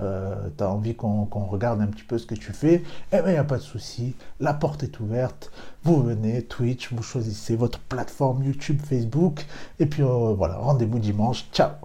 Euh, 0.00 0.48
tu 0.56 0.64
as 0.64 0.70
envie 0.70 0.94
qu'on 0.94 1.24
regarde 1.24 1.80
un 1.80 1.86
petit 1.86 2.04
peu 2.04 2.18
ce 2.18 2.26
que 2.26 2.34
tu 2.34 2.52
fais. 2.52 2.82
Eh 3.12 3.16
bien, 3.16 3.28
il 3.28 3.32
n'y 3.32 3.38
a 3.38 3.44
pas 3.44 3.58
de 3.58 3.62
souci. 3.62 4.14
La 4.40 4.54
porte 4.54 4.82
est 4.82 5.00
ouverte. 5.00 5.50
Vous 5.82 6.02
venez, 6.02 6.42
Twitch, 6.42 6.92
vous 6.92 7.02
choisissez 7.02 7.56
votre 7.56 7.78
plateforme 7.78 8.44
YouTube, 8.44 8.80
Facebook. 8.84 9.46
Et 9.78 9.86
puis 9.86 10.02
euh, 10.02 10.34
voilà, 10.36 10.56
rendez-vous 10.56 10.98
dimanche. 10.98 11.46
Ciao 11.52 11.84